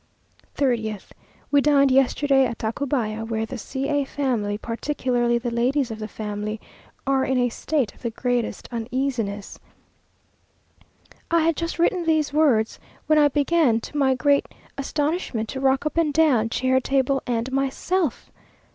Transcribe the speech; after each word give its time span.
3Oth. 0.57 1.11
We 1.51 1.61
dined 1.61 1.91
yesterday 1.91 2.47
at 2.47 2.57
Tacubaya; 2.57 3.23
where 3.23 3.45
the 3.45 3.59
C 3.59 3.87
a 3.87 4.03
family, 4.03 4.57
particularly 4.57 5.37
the 5.37 5.51
ladies 5.51 5.91
of 5.91 5.99
the 5.99 6.07
family, 6.07 6.59
are 7.05 7.23
in 7.23 7.37
a 7.37 7.49
state 7.49 7.93
of 7.93 8.01
the 8.01 8.09
greatest 8.09 8.67
uneasiness. 8.71 9.59
I 11.29 11.41
had 11.41 11.55
just 11.55 11.77
written 11.77 12.03
these 12.05 12.33
words, 12.33 12.79
when 13.05 13.19
I 13.19 13.27
began, 13.27 13.79
to 13.81 13.95
my 13.95 14.15
great 14.15 14.47
astonishment, 14.75 15.47
to 15.49 15.59
rock 15.59 15.85
up 15.85 15.97
and 15.97 16.11
down, 16.11 16.49
chair, 16.49 16.79
table, 16.79 17.21
and 17.27 17.51
myself. 17.51 18.31